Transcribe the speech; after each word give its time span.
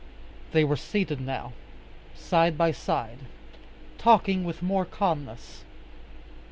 They 0.51 0.63
were 0.63 0.77
seated 0.77 1.21
now, 1.21 1.53
side 2.15 2.57
by 2.57 2.71
side, 2.71 3.19
talking 3.99 4.43
with 4.43 4.63
more 4.63 4.83
calmness. 4.83 5.63